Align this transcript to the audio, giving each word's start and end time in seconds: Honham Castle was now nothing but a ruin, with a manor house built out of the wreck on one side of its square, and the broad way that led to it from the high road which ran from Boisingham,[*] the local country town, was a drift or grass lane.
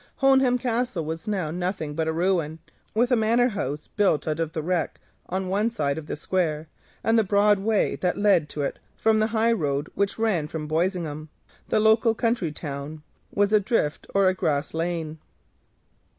Honham 0.15 0.57
Castle 0.57 1.05
was 1.05 1.27
now 1.27 1.51
nothing 1.51 1.93
but 1.93 2.07
a 2.07 2.11
ruin, 2.11 2.57
with 2.95 3.11
a 3.11 3.15
manor 3.15 3.49
house 3.49 3.85
built 3.85 4.27
out 4.27 4.39
of 4.39 4.51
the 4.53 4.63
wreck 4.63 4.99
on 5.29 5.47
one 5.47 5.69
side 5.69 5.99
of 5.99 6.09
its 6.09 6.19
square, 6.21 6.67
and 7.03 7.19
the 7.19 7.23
broad 7.23 7.59
way 7.59 7.95
that 7.97 8.17
led 8.17 8.49
to 8.49 8.63
it 8.63 8.79
from 8.97 9.19
the 9.19 9.27
high 9.27 9.51
road 9.51 9.91
which 9.93 10.17
ran 10.17 10.47
from 10.47 10.67
Boisingham,[*] 10.67 11.27
the 11.69 11.79
local 11.79 12.15
country 12.15 12.51
town, 12.51 13.03
was 13.31 13.53
a 13.53 13.59
drift 13.59 14.07
or 14.15 14.33
grass 14.33 14.73
lane. 14.73 15.19